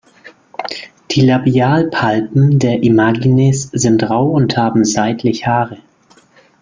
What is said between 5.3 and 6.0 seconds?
Haare.